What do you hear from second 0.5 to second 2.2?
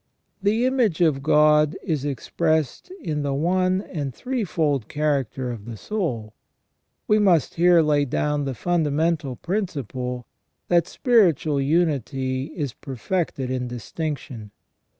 image of God is